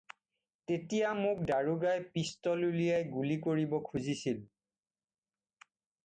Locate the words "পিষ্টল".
2.15-2.63